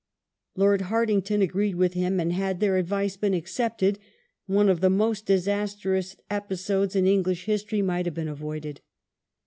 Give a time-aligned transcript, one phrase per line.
[0.55, 3.99] Lord Hartington agreed with him, and had their advice been accepted
[4.47, 8.81] one of the most disastrous episodes in English history might have been avoided.